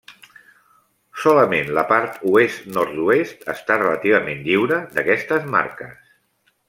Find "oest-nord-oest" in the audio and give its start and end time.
2.31-3.45